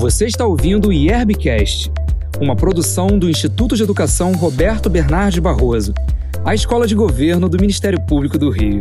[0.00, 1.92] Você está ouvindo o IERBcast,
[2.40, 5.92] uma produção do Instituto de Educação Roberto Bernardes Barroso,
[6.42, 8.80] a escola de governo do Ministério Público do Rio.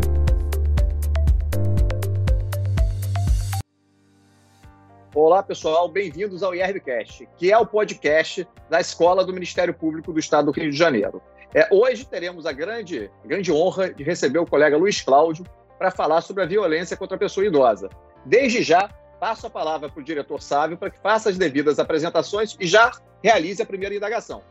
[5.13, 10.20] Olá, pessoal, bem-vindos ao IERBcast, que é o podcast da Escola do Ministério Público do
[10.20, 11.22] Estado do Rio de Janeiro.
[11.54, 15.45] É, hoje teremos a grande, grande honra de receber o colega Luiz Cláudio
[15.77, 17.90] para falar sobre a violência contra a pessoa idosa.
[18.26, 22.55] Desde já, passo a palavra para o diretor Sávio para que faça as devidas apresentações
[22.60, 22.91] e já
[23.22, 24.41] realize a primeira indagação.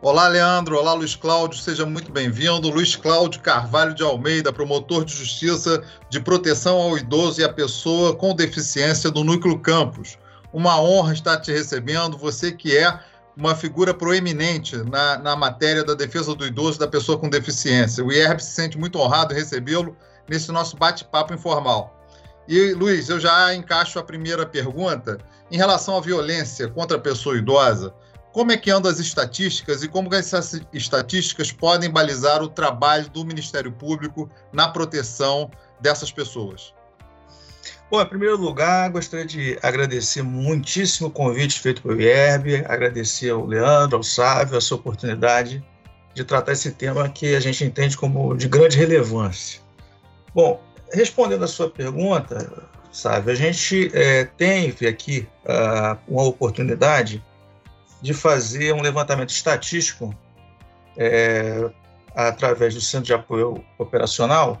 [0.00, 0.78] Olá, Leandro.
[0.78, 1.58] Olá, Luiz Cláudio.
[1.58, 2.68] Seja muito bem-vindo.
[2.68, 8.14] Luiz Cláudio Carvalho de Almeida, promotor de justiça de proteção ao idoso e à pessoa
[8.14, 10.18] com deficiência do Núcleo Campos.
[10.52, 12.18] Uma honra estar te recebendo.
[12.18, 13.00] Você que é
[13.34, 18.04] uma figura proeminente na, na matéria da defesa do idoso e da pessoa com deficiência.
[18.04, 19.96] O IERB se sente muito honrado em recebê-lo
[20.28, 21.93] nesse nosso bate-papo informal.
[22.46, 25.18] E, Luiz, eu já encaixo a primeira pergunta.
[25.50, 27.94] Em relação à violência contra a pessoa idosa,
[28.32, 33.24] como é que andam as estatísticas e como essas estatísticas podem balizar o trabalho do
[33.24, 35.50] Ministério Público na proteção
[35.80, 36.74] dessas pessoas?
[37.90, 43.46] Bom, em primeiro lugar, gostaria de agradecer muitíssimo o convite feito pelo IERB, agradecer ao
[43.46, 45.64] Leandro, ao Sávio, essa oportunidade
[46.12, 49.60] de tratar esse tema que a gente entende como de grande relevância.
[50.34, 50.60] Bom,
[50.94, 57.22] respondendo a sua pergunta, sabe, a gente é, teve aqui uh, uma oportunidade
[58.00, 60.14] de fazer um levantamento estatístico
[60.96, 61.70] é,
[62.14, 64.60] através do Centro de Apoio Operacional,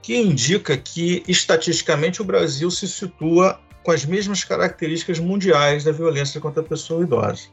[0.00, 6.40] que indica que, estatisticamente, o Brasil se situa com as mesmas características mundiais da violência
[6.40, 7.48] contra a pessoa idosa.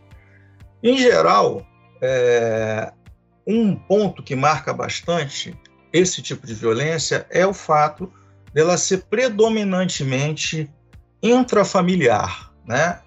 [0.83, 1.66] Em geral,
[2.02, 2.91] é,
[3.47, 5.58] um ponto que marca bastante
[5.95, 8.11] esse tipo de violência é o fato
[8.53, 10.69] dela ser predominantemente
[11.23, 12.99] intrafamiliar, né?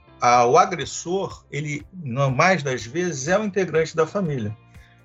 [0.49, 4.57] o agressor, ele, na mais das vezes, é o integrante da família.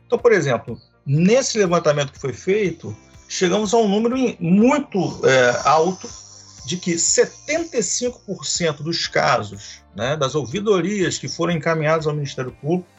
[0.07, 2.95] Então, por exemplo, nesse levantamento que foi feito,
[3.27, 6.09] chegamos a um número muito é, alto
[6.65, 12.89] de que 75% dos casos, né, das ouvidorias que foram encaminhadas ao Ministério Público,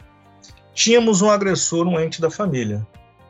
[0.73, 2.85] tínhamos um agressor, um ente da família.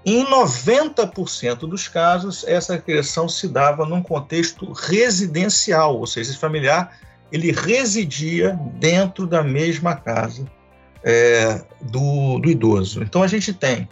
[0.05, 6.99] Em 90% dos casos, essa agressão se dava num contexto residencial, ou seja, esse familiar
[7.31, 10.45] ele residia dentro da mesma casa
[11.03, 13.01] é, do, do, idoso.
[13.01, 13.89] Então a gente tem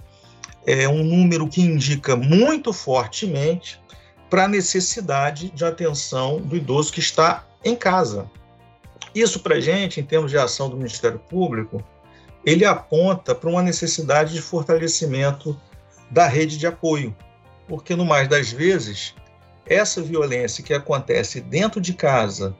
[0.68, 3.81] é, um número que indica muito fortemente
[4.30, 8.30] para a necessidade de atenção do idoso que está em casa.
[9.16, 11.84] Isso para a gente, em termos de ação do Ministério Público,
[12.45, 15.59] ele aponta para uma necessidade de fortalecimento
[16.13, 17.16] da rede de apoio,
[17.68, 19.16] porque no mais das vezes
[19.66, 22.56] essa violência que acontece dentro de casa,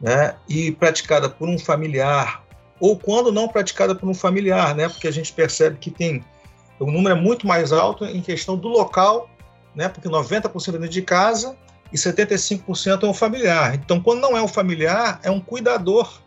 [0.00, 2.44] né, e praticada por um familiar
[2.78, 6.24] ou quando não praticada por um familiar, né, porque a gente percebe que tem
[6.78, 9.28] o número é muito mais alto em questão do local,
[9.74, 11.56] né, porque 90% é dentro de casa
[11.92, 13.74] e 75% é um familiar.
[13.74, 16.20] Então, quando não é um familiar, é um cuidador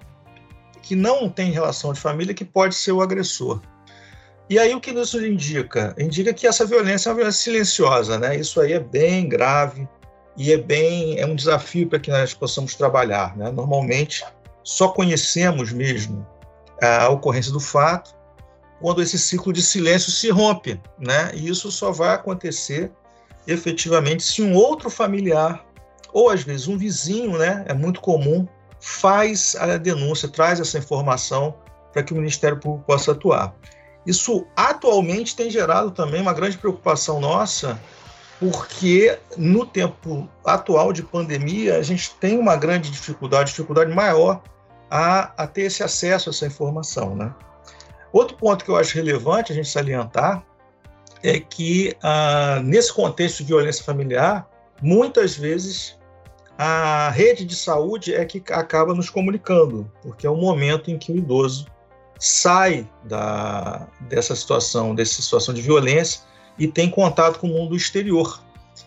[0.82, 3.62] que não tem relação de família que pode ser o agressor.
[4.52, 5.96] E aí o que isso indica?
[5.98, 8.36] Indica que essa violência é uma violência silenciosa, né?
[8.36, 9.88] Isso aí é bem grave
[10.36, 13.50] e é bem é um desafio para que nós possamos trabalhar, né?
[13.50, 14.26] Normalmente
[14.62, 16.28] só conhecemos mesmo
[16.84, 18.14] a ocorrência do fato
[18.82, 21.32] quando esse ciclo de silêncio se rompe, né?
[21.34, 22.92] E isso só vai acontecer
[23.48, 25.66] efetivamente se um outro familiar
[26.12, 27.64] ou às vezes um vizinho, né?
[27.70, 28.46] É muito comum
[28.82, 31.56] faz a denúncia, traz essa informação
[31.94, 33.56] para que o Ministério Público possa atuar.
[34.06, 37.80] Isso atualmente tem gerado também uma grande preocupação nossa,
[38.40, 44.42] porque no tempo atual de pandemia a gente tem uma grande dificuldade, dificuldade maior
[44.90, 47.34] a, a ter esse acesso a essa informação, né?
[48.12, 50.44] Outro ponto que eu acho relevante a gente salientar
[51.24, 54.50] é que ah, nesse contexto de violência familiar,
[54.82, 55.98] muitas vezes
[56.58, 61.12] a rede de saúde é que acaba nos comunicando, porque é o momento em que
[61.12, 61.66] o idoso
[62.22, 66.22] sai da, dessa situação, dessa situação de violência
[66.56, 68.44] e tem contato com o mundo exterior.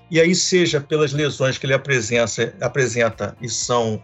[0.08, 4.00] E aí, seja pelas lesões que ele apresenta, apresenta e são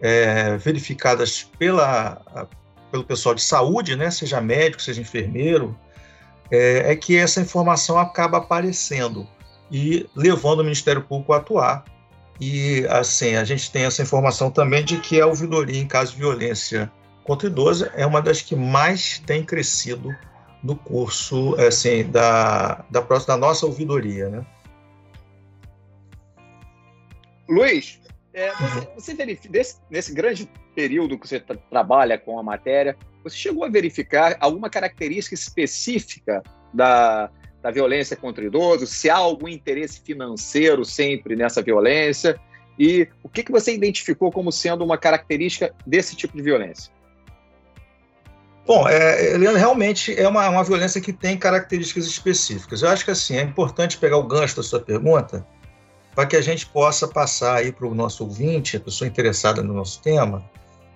[0.00, 2.48] é, verificadas pela,
[2.90, 5.78] pelo pessoal de saúde, né, seja médico, seja enfermeiro,
[6.50, 9.28] é, é que essa informação acaba aparecendo
[9.70, 11.84] e levando o Ministério Público a atuar.
[12.40, 16.18] E, assim, a gente tem essa informação também de que a ouvidoria em caso de
[16.18, 16.90] violência
[17.30, 20.12] contra idoso é uma das que mais tem crescido
[20.64, 24.28] no curso assim, da, da, da nossa ouvidoria.
[24.28, 24.46] Né?
[27.48, 28.00] Luiz,
[28.32, 33.36] É, você, você verifica, nesse, nesse, grande período que você trabalha com a matéria, você
[33.36, 36.42] chegou a verificar alguma característica específica
[36.74, 37.30] da,
[37.62, 38.90] da violência contra idosos?
[38.90, 42.40] Se há algum interesse financeiro sempre nessa violência?
[42.76, 46.92] E o que, que você identificou como sendo uma característica desse tipo de violência?
[48.70, 52.82] Bom, é, realmente é uma, uma violência que tem características específicas.
[52.82, 55.44] Eu acho que assim é importante pegar o gancho da sua pergunta
[56.14, 59.74] para que a gente possa passar aí para o nosso ouvinte, a pessoa interessada no
[59.74, 60.48] nosso tema,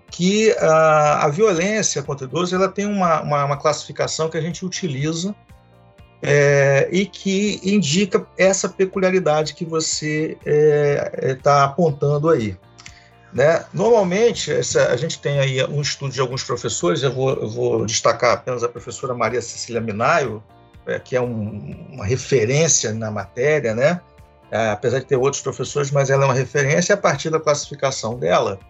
[0.09, 4.65] que a, a violência contra idosos ela tem uma, uma, uma classificação que a gente
[4.65, 5.35] utiliza
[6.23, 12.57] é, e que indica essa peculiaridade que você está é, é tá apontando aí.
[13.35, 13.65] Né?
[13.75, 17.85] Normalmente, essa, a gente tem aí um estudo de alguns professores, eu vou, eu vou
[17.85, 20.41] destacar apenas a professora Maria Cecília Minaio,
[20.87, 24.01] é, que é um, uma referência na matéria, né?
[24.53, 28.17] É, apesar de ter outros professores, mas ela é uma referência, a partir da classificação
[28.17, 28.61] dela,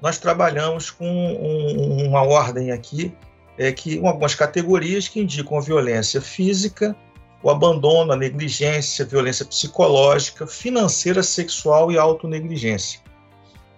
[0.00, 3.14] nós trabalhamos com um, uma ordem aqui,
[3.56, 6.96] é, que algumas categorias que indicam a violência física,
[7.40, 13.01] o abandono, a negligência, a violência psicológica, financeira, sexual e autonegligência.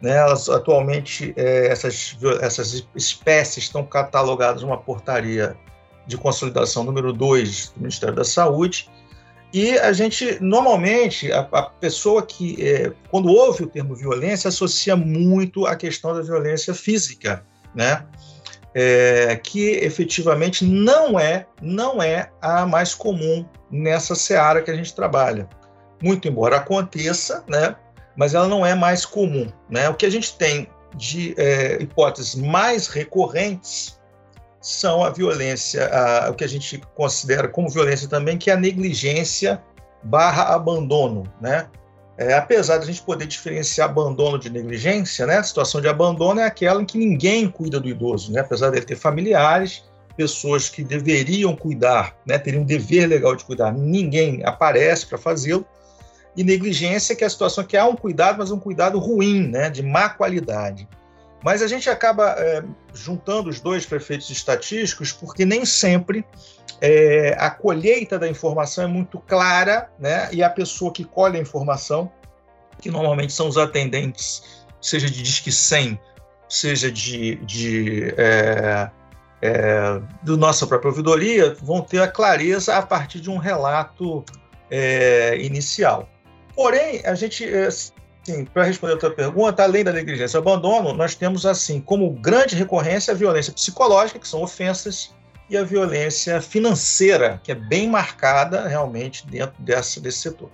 [0.01, 0.17] Né?
[0.17, 5.57] Elas, atualmente, é, essas, essas espécies estão catalogadas numa portaria
[6.07, 8.89] de consolidação número 2 do Ministério da Saúde.
[9.53, 14.97] E a gente, normalmente, a, a pessoa que, é, quando ouve o termo violência, associa
[14.97, 17.45] muito a questão da violência física,
[17.75, 18.05] né?
[18.77, 24.93] É, que efetivamente não é, não é a mais comum nessa seara que a gente
[24.93, 25.49] trabalha.
[26.03, 27.77] Muito embora aconteça, né?
[28.17, 29.49] Mas ela não é mais comum.
[29.69, 29.89] Né?
[29.89, 33.99] O que a gente tem de é, hipóteses mais recorrentes
[34.61, 38.57] são a violência, a, o que a gente considera como violência também, que é a
[38.57, 39.63] negligência
[40.03, 41.69] barra abandono, né?
[42.17, 45.39] É, apesar de a gente poder diferenciar abandono de negligência, né?
[45.39, 48.41] A situação de abandono é aquela em que ninguém cuida do idoso, né?
[48.41, 49.83] Apesar dele ter familiares,
[50.17, 52.39] pessoas que deveriam cuidar, né?
[52.39, 55.67] Teriam um dever legal de cuidar, ninguém aparece para fazê-lo
[56.37, 59.71] e negligência, que é a situação que há um cuidado, mas um cuidado ruim, né,
[59.71, 60.89] de má qualidade.
[61.45, 66.25] Mas a gente acaba é, juntando os dois prefeitos estatísticos porque nem sempre
[66.81, 71.41] é, a colheita da informação é muito clara, né, e a pessoa que colhe a
[71.41, 72.11] informação,
[72.81, 75.99] que normalmente são os atendentes, seja de Disque 100,
[76.49, 78.91] seja de, de é,
[79.43, 84.25] é, do nossa própria ouvidoria, vão ter a clareza a partir de um relato
[84.71, 86.09] é, inicial.
[86.55, 91.15] Porém, a gente, assim, para responder a tua pergunta, além da negligência e abandono, nós
[91.15, 95.15] temos, assim, como grande recorrência a violência psicológica, que são ofensas,
[95.49, 100.51] e a violência financeira, que é bem marcada realmente dentro dessa, desse setor.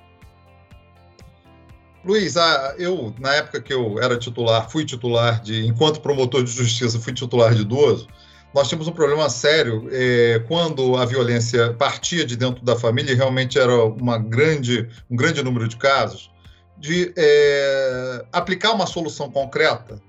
[2.04, 2.34] Luiz,
[2.78, 7.12] eu, na época que eu era titular, fui titular de, enquanto promotor de justiça, fui
[7.12, 8.08] titular de idoso,
[8.52, 13.14] nós tínhamos um problema sério é, quando a violência partia de dentro da família, e
[13.14, 16.30] realmente era uma grande, um grande número de casos,
[16.76, 20.00] de é, aplicar uma solução concreta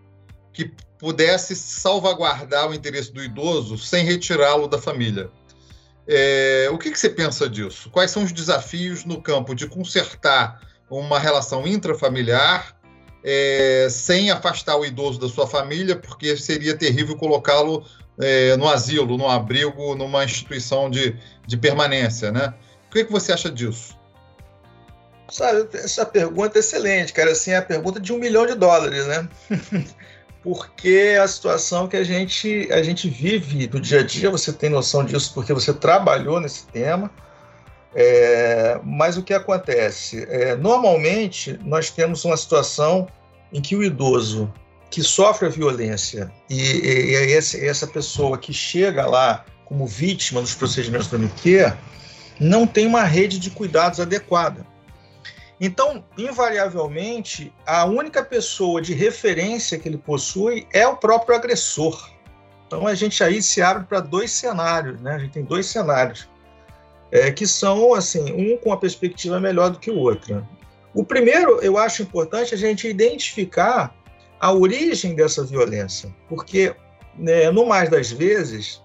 [0.53, 5.29] que pudesse salvaguardar o interesse do idoso sem retirá-lo da família.
[6.07, 7.89] É, o que, que, você pensa disso?
[7.89, 10.59] Quais são os desafios no campo de consertar
[10.89, 12.75] uma relação intrafamiliar
[13.24, 17.86] é, sem afastar o idoso da sua família, porque seria terrível colocá-lo
[18.21, 22.53] é, no asilo, no abrigo, numa instituição de, de permanência, né?
[22.87, 23.97] O que, que você acha disso?
[25.29, 27.31] Sabe, essa pergunta é excelente, cara.
[27.31, 29.29] Assim, é a pergunta de um milhão de dólares, né?
[30.43, 34.69] porque a situação que a gente, a gente vive no dia a dia, você tem
[34.69, 37.09] noção disso porque você trabalhou nesse tema.
[37.93, 40.25] É, mas o que acontece?
[40.29, 43.07] É, normalmente, nós temos uma situação
[43.53, 44.51] em que o idoso
[44.91, 50.53] que sofre a violência e, e, e essa pessoa que chega lá como vítima dos
[50.53, 51.74] procedimentos do MQ
[52.38, 54.67] não tem uma rede de cuidados adequada.
[55.62, 62.10] Então, invariavelmente, a única pessoa de referência que ele possui é o próprio agressor.
[62.65, 65.15] Então, a gente aí se abre para dois cenários, né?
[65.15, 66.27] A gente tem dois cenários
[67.12, 70.45] é, que são, assim, um com a perspectiva melhor do que o outro.
[70.93, 73.95] O primeiro, eu acho importante a gente identificar
[74.41, 76.75] a origem dessa violência, porque,
[77.15, 78.81] né, no mais das vezes,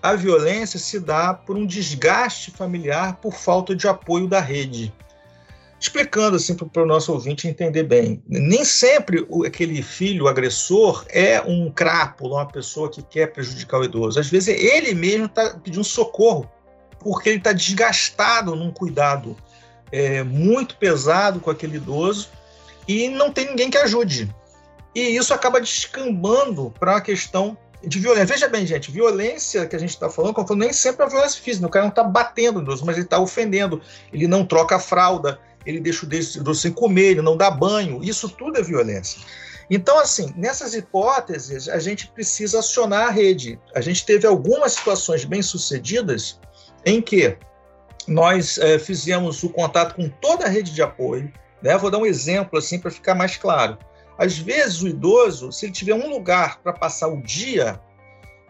[0.00, 4.94] a violência se dá por um desgaste familiar por falta de apoio da rede.
[5.80, 11.68] Explicando assim para o nosso ouvinte entender bem, nem sempre aquele filho agressor é um
[11.72, 14.20] crápula, uma pessoa que quer prejudicar o idoso.
[14.20, 16.48] Às vezes ele mesmo está pedindo socorro,
[17.00, 19.36] porque ele está desgastado num cuidado
[19.90, 22.28] é, muito pesado com aquele idoso
[22.86, 24.32] e não tem ninguém que ajude.
[24.94, 28.26] E isso acaba descambando para a questão de violência.
[28.26, 31.66] Veja bem, gente, violência que a gente está falando, como nem sempre é violência física.
[31.66, 33.80] O cara não está batendo no idoso, mas ele está ofendendo.
[34.12, 38.02] Ele não troca a fralda, ele deixa o idoso sem comer, ele não dá banho.
[38.02, 39.20] Isso tudo é violência.
[39.70, 43.58] Então, assim, nessas hipóteses, a gente precisa acionar a rede.
[43.74, 46.38] A gente teve algumas situações bem-sucedidas
[46.84, 47.36] em que
[48.06, 51.32] nós é, fizemos o contato com toda a rede de apoio.
[51.62, 51.76] Né?
[51.78, 53.78] Vou dar um exemplo assim para ficar mais claro.
[54.22, 57.80] Às vezes, o idoso, se ele tiver um lugar para passar o dia,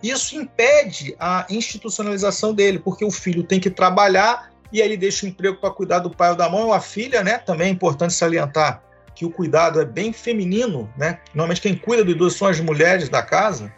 [0.03, 5.25] isso impede a institucionalização dele, porque o filho tem que trabalhar e aí ele deixa
[5.25, 7.39] o emprego para cuidar do pai ou da mãe ou a filha, né?
[7.39, 8.83] Também é importante salientar
[9.15, 11.21] que o cuidado é bem feminino, né?
[11.29, 13.73] Normalmente quem cuida do idoso são as mulheres da casa.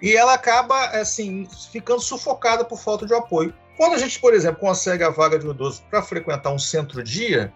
[0.00, 3.52] E ela acaba, assim, ficando sufocada por falta de apoio.
[3.76, 7.52] Quando a gente, por exemplo, consegue a vaga de um idoso para frequentar um centro-dia,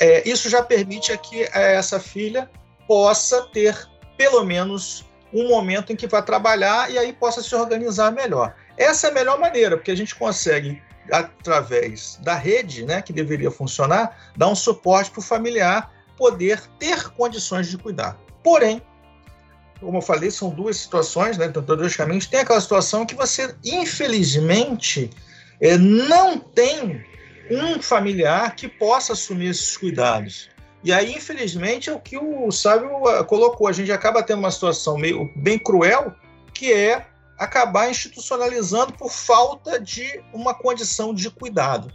[0.00, 2.50] é, isso já permite que é, essa filha
[2.86, 8.10] possa ter pelo menos um momento em que vai trabalhar e aí possa se organizar
[8.10, 8.54] melhor.
[8.76, 13.50] Essa é a melhor maneira, porque a gente consegue, através da rede, né, que deveria
[13.50, 18.18] funcionar, dar um suporte para o familiar poder ter condições de cuidar.
[18.42, 18.80] Porém,
[19.80, 22.26] como eu falei, são duas situações, né, dois caminhos.
[22.26, 25.10] Tem aquela situação que você, infelizmente,
[25.60, 27.04] é, não tem
[27.50, 30.48] um familiar que possa assumir esses cuidados.
[30.84, 33.66] E aí, infelizmente, é o que o sábio ah, colocou.
[33.66, 36.14] A gente acaba tendo uma situação meio bem cruel,
[36.52, 37.06] que é
[37.38, 41.92] acabar institucionalizando por falta de uma condição de cuidado.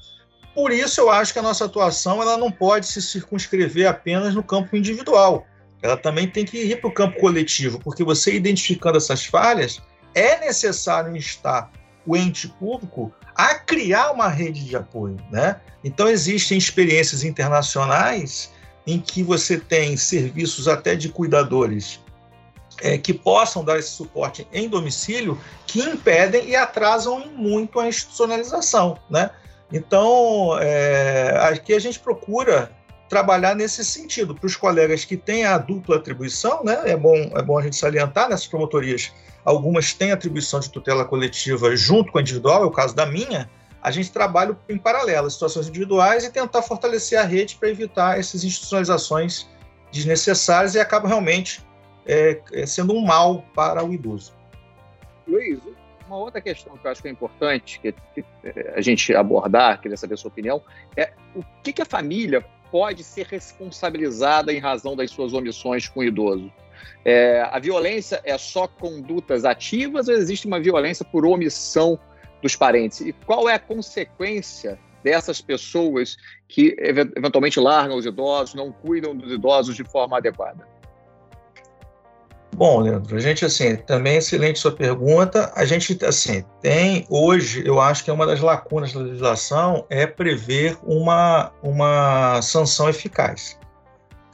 [0.54, 4.44] Por isso, eu acho que a nossa atuação ela não pode se circunscrever apenas no
[4.44, 5.46] campo individual.
[5.82, 9.82] Ela também tem que ir para o campo coletivo, porque você identificando essas falhas,
[10.14, 11.72] é necessário instar
[12.06, 15.18] o ente público a criar uma rede de apoio.
[15.32, 15.60] Né?
[15.84, 18.52] Então, existem experiências internacionais
[18.86, 22.00] em que você tem serviços até de cuidadores
[22.82, 28.98] é, que possam dar esse suporte em domicílio, que impedem e atrasam muito a institucionalização.
[29.10, 29.30] Né?
[29.72, 32.72] Então, é, aqui a gente procura
[33.08, 36.82] trabalhar nesse sentido, para os colegas que têm a dupla atribuição, né?
[36.86, 39.12] é, bom, é bom a gente salientar nessas promotorias,
[39.44, 43.50] algumas têm atribuição de tutela coletiva junto com a individual, é o caso da minha,
[43.82, 48.44] a gente trabalha em paralelo, situações individuais e tentar fortalecer a rede para evitar essas
[48.44, 49.48] institucionalizações
[49.92, 51.66] desnecessárias e acaba realmente
[52.06, 54.34] é, é, sendo um mal para o idoso.
[55.28, 55.60] Luiz,
[56.06, 59.82] uma outra questão que eu acho que é importante que, que é, a gente abordar,
[59.82, 60.62] queria saber a sua opinião,
[60.96, 66.02] é o que, que a família pode ser responsabilizada em razão das suas omissões com
[66.02, 66.52] o idoso?
[67.04, 72.00] É, a violência é só condutas ativas ou existe uma violência por omissão
[72.42, 73.02] dos parentes.
[73.02, 76.18] E qual é a consequência dessas pessoas
[76.48, 80.68] que eventualmente largam os idosos, não cuidam dos idosos de forma adequada?
[82.54, 85.52] Bom, Leandro, a gente assim, também excelente sua pergunta.
[85.56, 90.06] A gente assim, tem hoje, eu acho que é uma das lacunas da legislação é
[90.06, 93.58] prever uma uma sanção eficaz.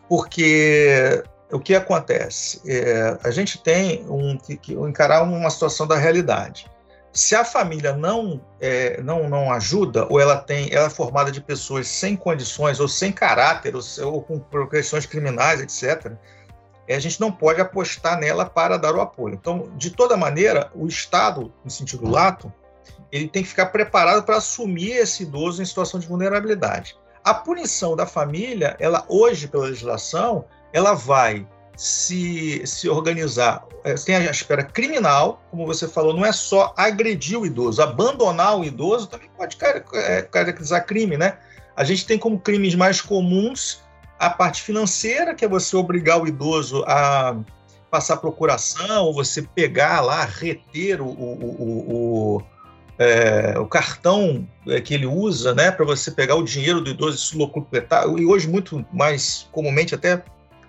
[0.09, 2.61] Porque o que acontece?
[2.65, 6.69] É, a gente tem um, que, que encarar uma situação da realidade.
[7.13, 11.41] Se a família não, é, não, não ajuda, ou ela tem, ela é formada de
[11.41, 16.13] pessoas sem condições, ou sem caráter, ou, ou com questões criminais, etc.,
[16.87, 19.35] é, a gente não pode apostar nela para dar o apoio.
[19.35, 22.51] Então, de toda maneira, o Estado, no sentido lato,
[23.11, 26.97] ele tem que ficar preparado para assumir esse idoso em situação de vulnerabilidade.
[27.23, 31.45] A punição da família, ela hoje, pela legislação, ela vai
[31.77, 33.63] se, se organizar.
[33.83, 38.57] É, tem a esfera criminal, como você falou, não é só agredir o idoso, abandonar
[38.57, 39.55] o idoso também pode
[39.93, 41.37] é, caracterizar crime, né?
[41.75, 43.79] A gente tem como crimes mais comuns
[44.17, 47.37] a parte financeira, que é você obrigar o idoso a
[47.91, 52.43] passar procuração, ou você pegar lá, reter o, o, o, o,
[52.97, 57.15] é, o cartão é, que ele usa, né, para você pegar o dinheiro do idoso
[57.15, 60.23] e se locupletar, e hoje muito mais comumente até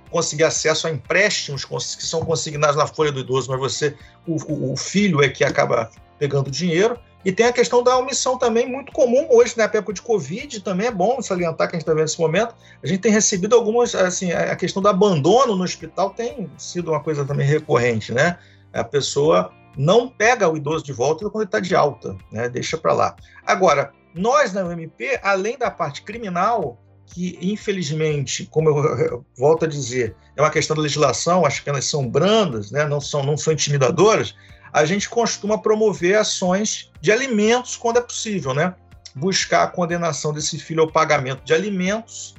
[0.09, 3.97] conseguir acesso a empréstimos que são consignados na folha do idoso, mas você,
[4.27, 6.99] o, o filho é que acaba pegando dinheiro.
[7.25, 10.87] E tem a questão da omissão também, muito comum hoje, na época de Covid, também
[10.87, 12.55] é bom salientar que a gente está vendo nesse momento.
[12.83, 17.01] A gente tem recebido algumas, assim, a questão do abandono no hospital tem sido uma
[17.01, 18.39] coisa também recorrente, né?
[18.73, 22.49] A pessoa não pega o idoso de volta quando ele está de alta, né?
[22.49, 23.17] Deixa para lá.
[23.45, 26.79] Agora, nós na UMP, além da parte criminal,
[27.13, 32.09] que, infelizmente, como eu volto a dizer, é uma questão da legislação, as penas são
[32.09, 34.35] brandas, né, não, são, não são intimidadoras,
[34.73, 38.75] a gente costuma promover ações de alimentos quando é possível, né?
[39.15, 42.35] Buscar a condenação desse filho ao pagamento de alimentos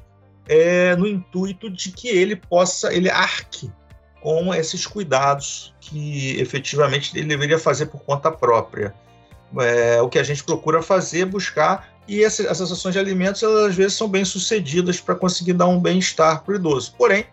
[0.47, 3.71] é, no intuito de que ele possa, ele arque
[4.21, 8.93] com esses cuidados que efetivamente ele deveria fazer por conta própria.
[9.59, 13.44] É, o que a gente procura fazer é buscar, e essa, essas ações de alimentos,
[13.44, 16.94] elas, às vezes, são bem sucedidas para conseguir dar um bem-estar para o idoso.
[16.98, 17.25] Porém,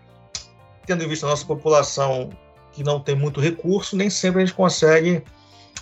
[0.87, 2.31] tendo em vista a nossa população
[2.73, 5.25] que não tem muito recurso, nem sempre a gente consegue,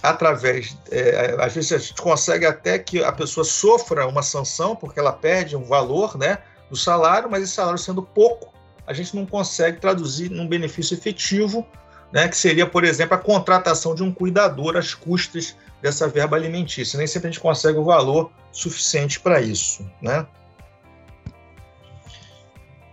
[0.01, 0.79] através.
[0.93, 5.13] É, às vezes a gente consegue até que a pessoa sofra uma sanção, porque ela
[5.13, 6.39] perde um valor né,
[6.71, 8.55] do salário, mas esse salário sendo pouco,
[8.87, 11.67] a gente não consegue traduzir num benefício efetivo,
[12.15, 16.97] né, que seria, por exemplo, a contratação de um cuidador às custas dessa verba alimentícia.
[16.97, 19.85] Nem sempre a gente consegue o valor suficiente para isso.
[20.01, 20.25] Né?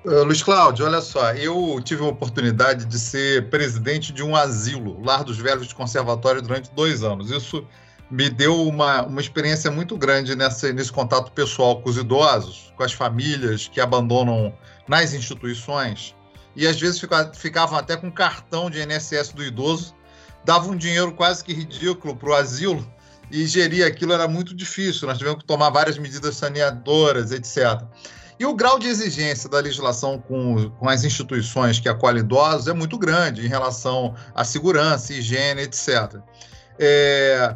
[0.03, 4.99] Uh, Luiz Cláudio, olha só, eu tive a oportunidade de ser presidente de um asilo,
[5.05, 7.29] Lar dos Velhos de Conservatório, durante dois anos.
[7.29, 7.63] Isso
[8.09, 12.81] me deu uma, uma experiência muito grande nessa, nesse contato pessoal com os idosos, com
[12.81, 14.51] as famílias que abandonam
[14.87, 16.15] nas instituições
[16.55, 17.01] e às vezes
[17.35, 19.95] ficavam até com cartão de INSS do idoso,
[20.43, 22.85] davam um dinheiro quase que ridículo para o asilo
[23.31, 25.07] e gerir aquilo era muito difícil.
[25.07, 27.81] Nós tivemos que tomar várias medidas saneadoras, etc.
[28.39, 32.73] E o grau de exigência da legislação com, com as instituições que acolhem idosos é
[32.73, 36.15] muito grande em relação à segurança, higiene, etc.
[36.79, 37.55] É,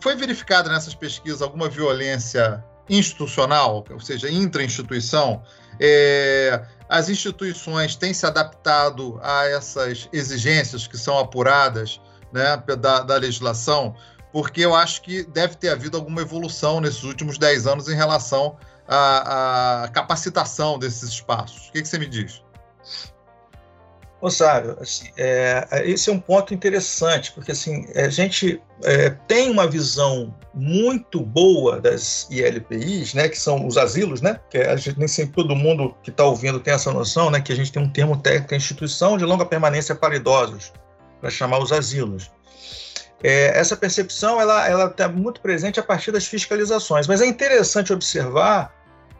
[0.00, 5.42] foi verificada nessas pesquisas alguma violência institucional, ou seja, intra-instituição?
[5.80, 12.00] É, as instituições têm se adaptado a essas exigências que são apuradas
[12.32, 13.94] né, da, da legislação,
[14.32, 18.56] porque eu acho que deve ter havido alguma evolução nesses últimos 10 anos em relação
[18.86, 21.68] à, capacitação desses espaços.
[21.68, 22.43] O que, que você me diz?
[24.24, 29.66] Rosário, assim, é, esse é um ponto interessante, porque assim, a gente é, tem uma
[29.66, 35.06] visão muito boa das ILPIs, né, que são os asilos, né, que a gente, nem
[35.06, 37.90] sempre todo mundo que está ouvindo tem essa noção, né, que a gente tem um
[37.90, 40.72] termo técnico, instituição de longa permanência para idosos,
[41.20, 42.30] para chamar os asilos.
[43.22, 48.72] É, essa percepção ela está muito presente a partir das fiscalizações, mas é interessante observar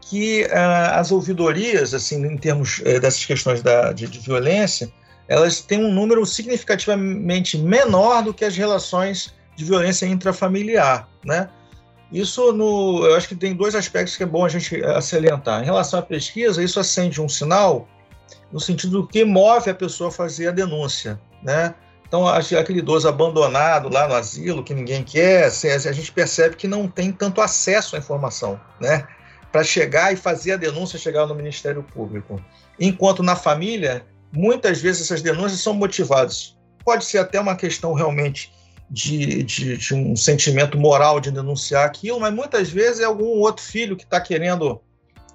[0.07, 4.91] que uh, as ouvidorias, assim, em termos uh, dessas questões da, de, de, violência,
[5.27, 11.49] elas têm um número significativamente menor do que as relações de violência intrafamiliar, né?
[12.11, 15.63] Isso, no, eu acho que tem dois aspectos que é bom a gente salientar.
[15.63, 17.87] Em relação à pesquisa, isso acende um sinal
[18.51, 21.73] no sentido do que move a pessoa a fazer a denúncia, né?
[22.07, 26.87] Então, aquele idoso abandonado lá no asilo, que ninguém quer, a gente percebe que não
[26.87, 29.07] tem tanto acesso à informação, né?
[29.55, 32.43] Para chegar e fazer a denúncia chegar no Ministério Público.
[32.77, 36.57] Enquanto na família, muitas vezes essas denúncias são motivadas.
[36.83, 38.51] Pode ser até uma questão realmente
[38.89, 43.63] de, de, de um sentimento moral de denunciar aquilo, mas muitas vezes é algum outro
[43.63, 44.81] filho que está querendo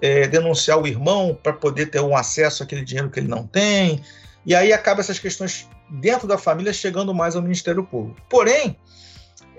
[0.03, 4.03] é, denunciar o irmão para poder ter um acesso àquele dinheiro que ele não tem.
[4.45, 8.21] E aí acaba essas questões dentro da família chegando mais ao Ministério Público.
[8.29, 8.77] Porém,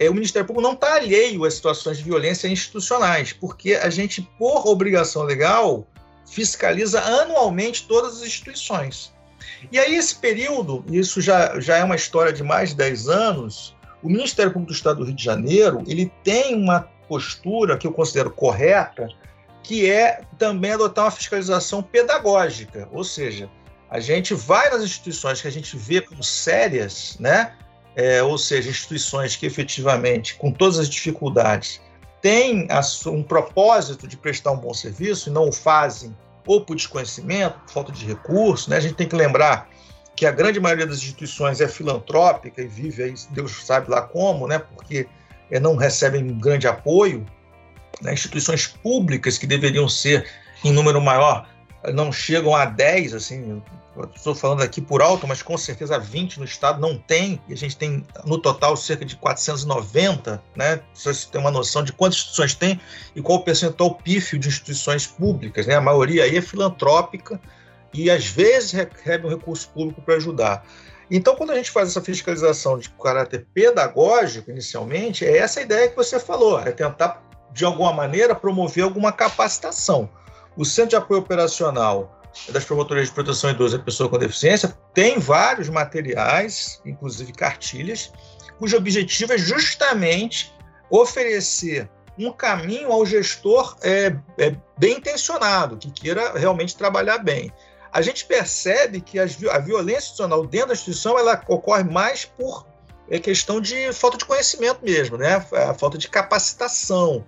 [0.02, 4.28] é, o Ministério Público não está alheio às situações de violência institucionais, porque a gente,
[4.40, 5.88] por obrigação legal,
[6.28, 9.14] fiscaliza anualmente todas as instituições.
[9.72, 13.76] E aí, esse período, isso já, já é uma história de mais de 10 anos,
[14.02, 17.92] o Ministério Público do Estado do Rio de Janeiro ele tem uma postura que eu
[17.92, 19.08] considero correta,
[19.62, 23.48] que é também adotar uma fiscalização pedagógica, ou seja,
[23.88, 27.54] a gente vai nas instituições que a gente vê como sérias, né?
[27.96, 31.82] É, ou seja, instituições que efetivamente, com todas as dificuldades,
[32.22, 32.68] têm
[33.08, 37.72] um propósito de prestar um bom serviço e não o fazem ou por desconhecimento, por
[37.72, 38.70] falta de recurso.
[38.70, 38.78] Né?
[38.78, 39.70] A gente tem que lembrar
[40.16, 44.48] que a grande maioria das instituições é filantrópica e vive aí, Deus sabe lá como,
[44.48, 44.60] né?
[44.60, 45.08] porque
[45.50, 47.26] é, não recebem grande apoio.
[48.02, 48.14] Né?
[48.14, 50.28] Instituições públicas que deveriam ser
[50.64, 51.48] em número maior
[51.94, 53.62] não chegam a 10, assim,
[54.16, 57.58] estou falando aqui por alto, mas com certeza 20 no estado não tem, e a
[57.58, 60.82] gente tem no total cerca de 490, né?
[60.94, 62.80] Você tem uma noção de quantas instituições tem
[63.16, 65.76] e qual o percentual pífio de instituições públicas, né?
[65.76, 67.40] A maioria aí é filantrópica
[67.94, 70.66] e às vezes recebe um recurso público para ajudar.
[71.10, 75.96] Então, quando a gente faz essa fiscalização de caráter pedagógico, inicialmente, é essa ideia que
[75.96, 80.10] você falou, é tentar, de alguma maneira, promover alguma capacitação.
[80.62, 85.18] O Centro de Apoio Operacional das promotorias de proteção idosa e pessoa com deficiência tem
[85.18, 88.14] vários materiais, inclusive cartilhas,
[88.60, 90.54] cujo objetivo é justamente
[90.88, 97.52] oferecer um caminho ao gestor é, é, bem intencionado, que queira realmente trabalhar bem.
[97.92, 102.68] A gente percebe que as, a violência institucional dentro da instituição ela ocorre mais por
[103.10, 105.44] é, questão de falta de conhecimento mesmo, né?
[105.54, 107.26] a falta de capacitação.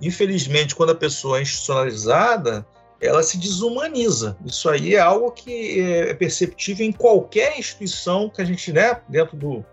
[0.00, 2.64] Infelizmente, quando a pessoa é institucionalizada,
[3.00, 4.36] ela se desumaniza.
[4.44, 9.36] Isso aí é algo que é perceptível em qualquer instituição que a gente, né, dentro
[9.36, 9.64] do,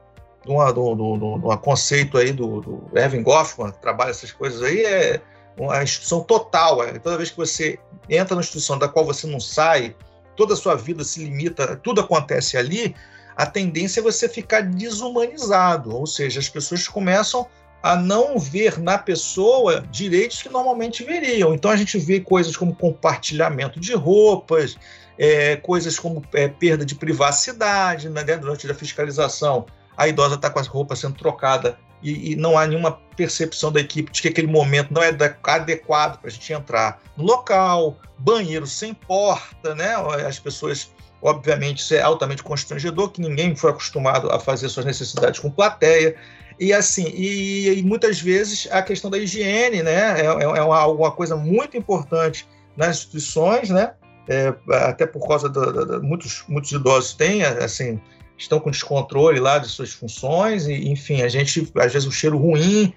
[0.46, 5.22] do, do, do, conceito aí do, do Erwin Goffman, que trabalha essas coisas aí, é
[5.58, 6.84] uma instituição total.
[6.84, 9.96] É, toda vez que você entra na instituição da qual você não sai,
[10.36, 12.96] toda a sua vida se limita, tudo acontece ali,
[13.36, 17.48] a tendência é você ficar desumanizado, ou seja, as pessoas começam
[17.84, 21.54] a não ver na pessoa direitos que normalmente veriam.
[21.54, 24.78] Então a gente vê coisas como compartilhamento de roupas,
[25.18, 29.66] é, coisas como é, perda de privacidade né, durante a fiscalização.
[29.98, 33.80] A idosa está com as roupas sendo trocada e, e, não há nenhuma percepção da
[33.80, 38.66] equipe de que aquele momento não é adequado para a gente entrar no local, banheiro
[38.66, 39.96] sem porta, né?
[40.28, 40.92] As pessoas,
[41.22, 46.16] obviamente, isso é altamente constrangedor, que ninguém foi acostumado a fazer suas necessidades com plateia.
[46.60, 50.86] E assim, e, e, muitas vezes a questão da higiene, né, é, é, é uma,
[50.88, 53.94] uma, coisa muito importante nas instituições, né,
[54.28, 54.54] é,
[54.86, 58.00] até por causa da, muitos muitos idosos têm, assim,
[58.38, 62.38] estão com descontrole lá de suas funções e, enfim, a gente às vezes o cheiro
[62.38, 62.94] ruim.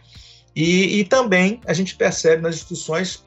[0.54, 3.24] E, e também a gente percebe nas instituições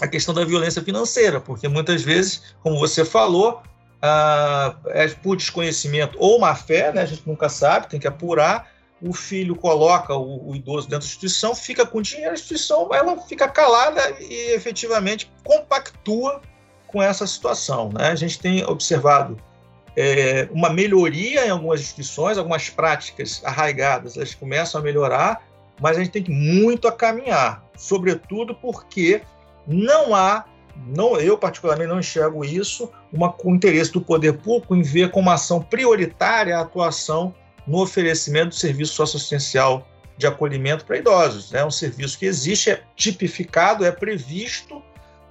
[0.00, 3.62] a questão da violência financeira, porque muitas vezes, como você falou,
[4.00, 8.70] ah, é por desconhecimento ou má fé, né, a gente nunca sabe, tem que apurar
[9.00, 13.16] o filho coloca o, o, idoso dentro da instituição, fica com dinheiro, a instituição ela
[13.22, 16.40] fica calada e efetivamente compactua
[16.86, 17.90] com essa situação.
[17.92, 18.08] Né?
[18.08, 19.36] A gente tem observado
[19.96, 25.46] é, uma melhoria em algumas instituições, algumas práticas arraigadas, elas começam a melhorar,
[25.80, 29.22] mas a gente tem muito a caminhar, sobretudo porque
[29.66, 30.44] não há,
[30.88, 35.30] não, eu particularmente não enxergo isso, uma, o interesse do poder público em ver como
[35.30, 37.34] ação prioritária a atuação
[37.68, 41.54] no oferecimento do serviço socioassistencial de acolhimento para idosos.
[41.54, 44.82] É um serviço que existe, é tipificado, é previsto,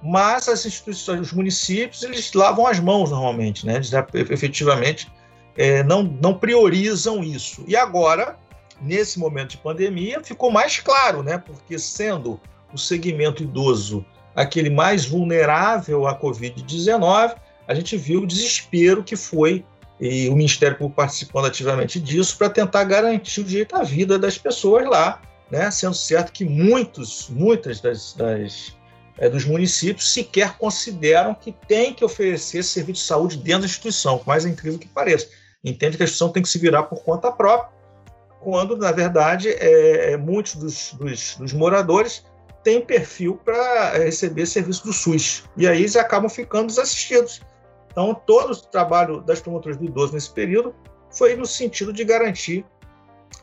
[0.02, 3.74] mas as instituições, os municípios, eles lavam as mãos normalmente, né?
[3.74, 3.90] Eles
[4.30, 5.10] efetivamente
[5.56, 7.64] é, não, não priorizam isso.
[7.66, 8.38] E agora,
[8.80, 11.36] nesse momento de pandemia, ficou mais claro, né?
[11.36, 12.40] Porque sendo
[12.72, 17.34] o segmento idoso aquele mais vulnerável à Covid-19,
[17.66, 19.64] a gente viu o desespero que foi
[20.00, 24.38] e o Ministério Público participando ativamente disso para tentar garantir o direito à vida das
[24.38, 25.70] pessoas lá, né?
[25.70, 28.76] sendo certo que muitos, muitas das, das
[29.18, 34.18] é, dos municípios sequer consideram que tem que oferecer serviço de saúde dentro da instituição,
[34.18, 35.28] por mais incrível que pareça.
[35.64, 37.76] Entende que a instituição tem que se virar por conta própria,
[38.40, 42.24] quando, na verdade, é, é muitos dos, dos, dos moradores
[42.62, 45.44] têm perfil para receber serviço do SUS.
[45.56, 47.40] E aí eles acabam ficando desassistidos.
[47.90, 50.74] Então, todo o trabalho das promotoras do idoso nesse período
[51.10, 52.64] foi no sentido de garantir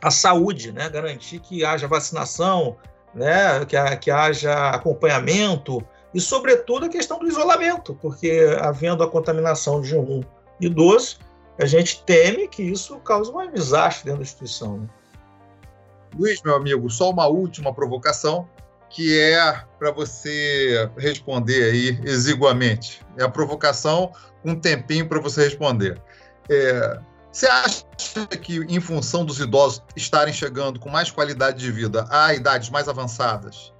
[0.00, 0.88] a saúde, né?
[0.88, 2.76] garantir que haja vacinação,
[3.14, 3.64] né?
[3.64, 9.96] que, que haja acompanhamento e, sobretudo, a questão do isolamento, porque havendo a contaminação de
[9.96, 10.22] um
[10.60, 11.18] idoso,
[11.58, 14.78] a gente teme que isso cause um desastre dentro da instituição.
[14.78, 14.88] Né?
[16.18, 18.48] Luiz, meu amigo, só uma última provocação
[18.96, 23.04] que é para você responder aí exiguamente.
[23.18, 24.10] É a provocação,
[24.42, 26.00] um tempinho para você responder.
[26.48, 26.98] É,
[27.30, 27.84] você acha
[28.40, 32.88] que, em função dos idosos estarem chegando com mais qualidade de vida a idades mais
[32.88, 33.70] avançadas,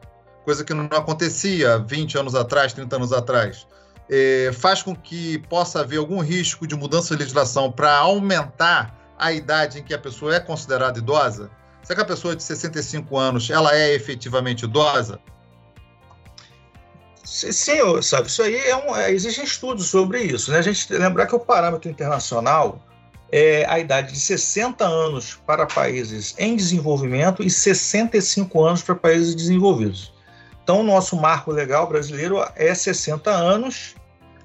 [0.45, 3.67] coisa que não acontecia 20 anos atrás, 30 anos atrás,
[4.11, 9.33] é, faz com que possa haver algum risco de mudança de legislação para aumentar a
[9.33, 11.51] idade em que a pessoa é considerada idosa?
[11.87, 15.21] Será que a pessoa de 65 anos ela é efetivamente idosa?
[17.25, 20.51] Sim, sabe, isso aí é um, é, existem estudos sobre isso.
[20.51, 20.59] Né?
[20.59, 22.85] A gente lembrar que o parâmetro internacional
[23.31, 29.37] é a idade de 60 anos para países em desenvolvimento e 65 anos para países
[29.37, 30.13] desenvolvidos.
[30.65, 33.95] Então, o nosso marco legal brasileiro é 60 anos,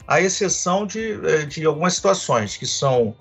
[0.08, 3.16] à exceção de, é, de algumas situações que são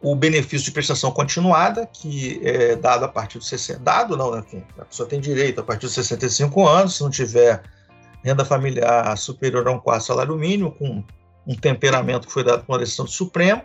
[0.00, 4.44] o benefício de prestação continuada, que é dado a partir dos 60, dado não, né,
[4.78, 7.62] a pessoa tem direito a partir dos 65 anos, se não tiver
[8.22, 11.02] renda familiar superior a um quarto salário mínimo, com
[11.46, 13.62] um temperamento que foi dado com a decisão do Supremo,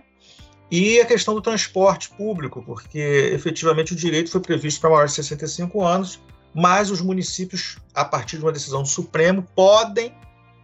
[0.72, 3.00] e a questão do transporte público, porque
[3.34, 6.22] efetivamente o direito foi previsto para maiores de 65 anos,
[6.54, 10.14] mas os municípios, a partir de uma decisão do Supremo, podem,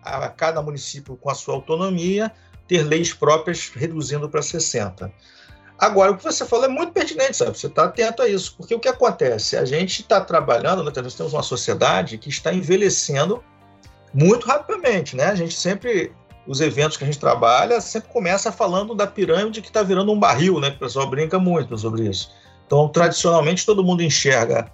[0.04, 2.32] a cada município com a sua autonomia,
[2.68, 5.12] ter leis próprias reduzindo para 60.
[5.78, 7.58] Agora, o que você falou é muito pertinente, sabe?
[7.58, 9.58] Você está atento a isso, porque o que acontece?
[9.58, 10.92] A gente está trabalhando, né?
[10.96, 13.44] nós temos uma sociedade que está envelhecendo
[14.14, 15.26] muito rapidamente, né?
[15.26, 16.14] A gente sempre,
[16.48, 20.20] os eventos que a gente trabalha, sempre começa falando da pirâmide que está virando um
[20.20, 20.70] barril, né?
[20.70, 22.32] O pessoal brinca muito sobre isso.
[22.66, 24.72] Então, tradicionalmente, todo mundo enxerga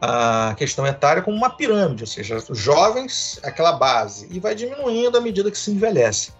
[0.00, 5.18] a questão etária como uma pirâmide, ou seja, os jovens, aquela base, e vai diminuindo
[5.18, 6.32] à medida que se envelhece.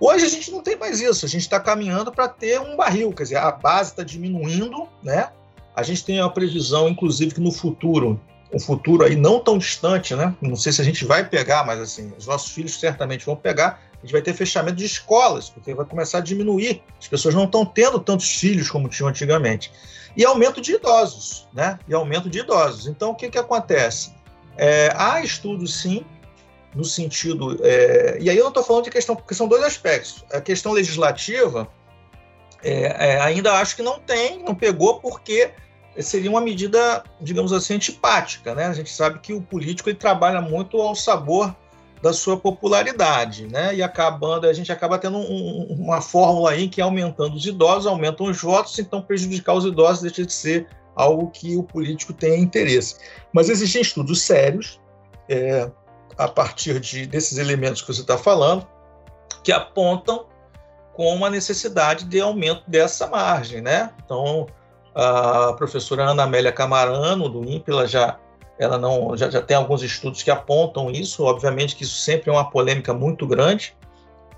[0.00, 3.12] Hoje a gente não tem mais isso, a gente está caminhando para ter um barril,
[3.12, 5.30] quer dizer, a base está diminuindo, né?
[5.74, 8.20] A gente tem a previsão, inclusive, que no futuro,
[8.52, 10.34] um futuro aí não tão distante, né?
[10.40, 13.80] Não sei se a gente vai pegar, mas assim, os nossos filhos certamente vão pegar.
[13.92, 16.82] A gente vai ter fechamento de escolas, porque vai começar a diminuir.
[16.98, 19.72] As pessoas não estão tendo tantos filhos como tinham antigamente.
[20.16, 21.78] E aumento de idosos, né?
[21.88, 22.86] E aumento de idosos.
[22.86, 24.12] Então, o que, que acontece?
[24.56, 26.04] É, há estudos, sim,
[26.74, 27.58] no sentido.
[27.62, 30.24] É, e aí eu não estou falando de questão, porque são dois aspectos.
[30.32, 31.68] A questão legislativa,
[32.62, 35.50] é, é, ainda acho que não tem, não pegou, porque
[36.00, 38.54] seria uma medida, digamos assim, antipática.
[38.54, 38.66] Né?
[38.66, 41.54] A gente sabe que o político ele trabalha muito ao sabor
[42.02, 43.74] da sua popularidade, né?
[43.74, 48.26] E acabando, a gente acaba tendo um, uma fórmula aí que aumentando os idosos, aumentam
[48.26, 52.96] os votos, então prejudicar os idosos deixa de ser algo que o político tenha interesse.
[53.32, 54.80] Mas existem estudos sérios,
[55.28, 55.70] é,
[56.18, 58.66] a partir de, desses elementos que você está falando,
[59.42, 60.26] que apontam
[60.92, 63.92] com uma necessidade de aumento dessa margem, né?
[64.04, 64.48] Então,
[64.92, 68.18] a professora Ana Amélia Camarano, do INPE, ela já,
[68.58, 72.32] ela não, já, já tem alguns estudos que apontam isso, obviamente que isso sempre é
[72.32, 73.76] uma polêmica muito grande,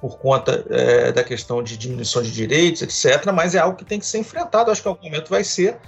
[0.03, 3.99] por conta é, da questão de diminuição de direitos, etc., mas é algo que tem
[3.99, 5.79] que ser enfrentado, acho que algum momento vai ser,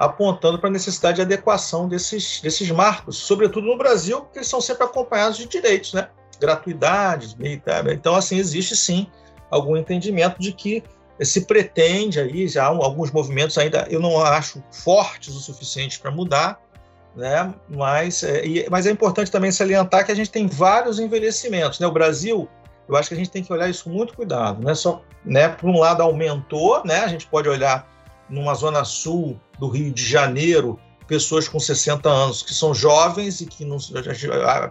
[0.00, 4.58] apontando para a necessidade de adequação desses, desses marcos, sobretudo no Brasil, porque eles são
[4.58, 6.08] sempre acompanhados de direitos, né?
[6.40, 7.36] gratuidades,
[7.92, 9.06] então assim existe sim
[9.50, 10.82] algum entendimento de que
[11.20, 16.58] se pretende aí já alguns movimentos ainda eu não acho fortes o suficiente para mudar,
[17.14, 17.52] né?
[17.68, 21.86] Mas é, mas é importante também salientar que a gente tem vários envelhecimentos, né?
[21.86, 22.48] O Brasil,
[22.88, 24.74] eu acho que a gente tem que olhar isso com muito cuidado, né?
[24.74, 25.50] Só, né?
[25.50, 27.00] Por um lado aumentou, né?
[27.00, 27.86] A gente pode olhar
[28.30, 33.46] numa zona sul do Rio de Janeiro, pessoas com 60 anos que são jovens e
[33.46, 33.78] que não,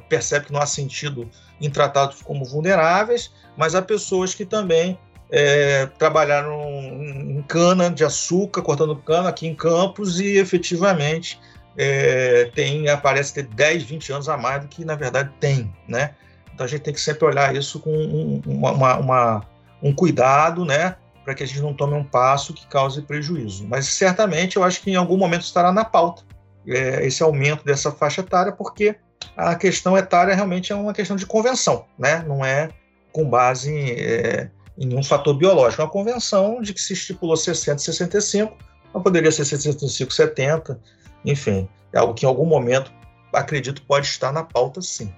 [0.08, 4.98] percebe que não há sentido em tratados como vulneráveis, mas há pessoas que também
[5.30, 11.40] é, trabalharam em cana de açúcar, cortando cana aqui em Campos e efetivamente
[11.78, 16.16] é, tem, aparece ter 10, 20 anos a mais do que na verdade tem, né?
[16.54, 19.46] Então a gente tem que sempre olhar isso com um, uma, uma,
[19.82, 20.96] um cuidado, né?
[21.30, 23.68] Para que a gente não tome um passo que cause prejuízo.
[23.68, 26.24] Mas certamente eu acho que em algum momento estará na pauta
[26.68, 28.96] é, esse aumento dessa faixa etária, porque
[29.38, 32.26] a questão etária realmente é uma questão de convenção, né?
[32.28, 32.70] não é
[33.12, 35.84] com base em, é, em nenhum fator biológico.
[35.84, 38.58] É uma convenção de que se estipulou 60 65,
[38.92, 40.82] mas poderia ser 65, 70,
[41.24, 42.92] enfim, é algo que em algum momento
[43.32, 45.14] acredito pode estar na pauta sim.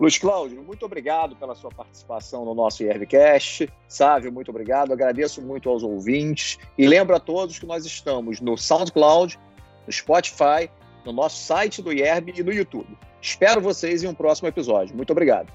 [0.00, 3.68] Luiz Cláudio, muito obrigado pela sua participação no nosso IRBcast.
[3.88, 4.92] Sávio, muito obrigado.
[4.92, 6.56] Agradeço muito aos ouvintes.
[6.78, 9.36] E lembro a todos que nós estamos no SoundCloud,
[9.84, 10.70] no Spotify,
[11.04, 12.96] no nosso site do IERB e no YouTube.
[13.20, 14.94] Espero vocês em um próximo episódio.
[14.94, 15.52] Muito obrigado.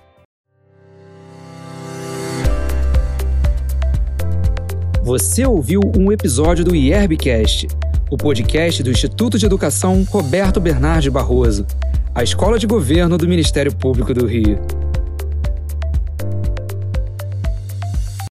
[5.04, 7.68] Você ouviu um episódio do IERBcast,
[8.12, 11.66] o podcast do Instituto de Educação Roberto Bernardi Barroso
[12.16, 14.83] a Escola de Governo do Ministério Público do Rio.